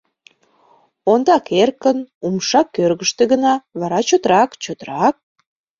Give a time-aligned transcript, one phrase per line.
[1.11, 5.15] Ондак эркын, умша кӧргыштӧ гына, вара чотрак, чотрак.